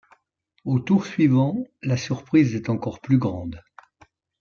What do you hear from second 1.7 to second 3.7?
la surprise est encore plus grande.